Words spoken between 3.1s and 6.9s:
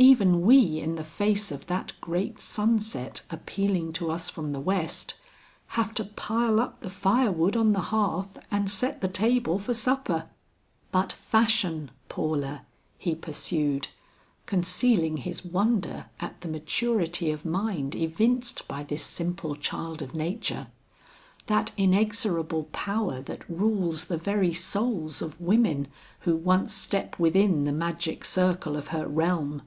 appealing to us from the west, have to pile up the